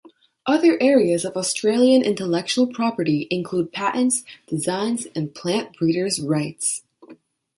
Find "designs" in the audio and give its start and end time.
4.47-5.05